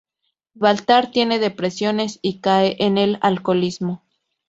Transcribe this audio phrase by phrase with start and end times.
[0.55, 4.01] Baltar tiene depresiones y cae en el alcoholismo.